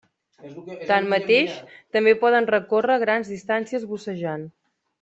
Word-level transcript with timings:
Tanmateix, 0.91 1.59
també 1.97 2.15
poden 2.25 2.49
recórrer 2.53 2.97
grans 3.05 3.31
distàncies 3.35 3.87
bussejant. 3.95 4.49